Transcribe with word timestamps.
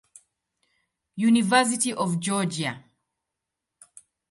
University 1.17 1.93
of 1.93 2.19
Georgia. 2.19 2.83